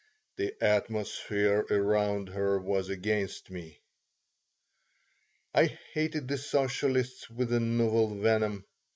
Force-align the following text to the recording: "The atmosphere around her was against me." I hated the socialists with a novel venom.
"The 0.37 0.55
atmosphere 0.63 1.59
around 1.69 2.29
her 2.29 2.57
was 2.59 2.89
against 2.89 3.51
me." 3.51 3.83
I 5.53 5.77
hated 5.93 6.27
the 6.27 6.39
socialists 6.39 7.29
with 7.29 7.53
a 7.53 7.59
novel 7.59 8.15
venom. 8.17 8.65